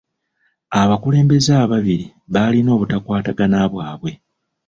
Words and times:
Abakulembeze 0.81 1.51
ababiri 1.63 2.05
baalina 2.33 2.69
obutakwatagana 2.75 3.59
bwabwe. 3.71 4.11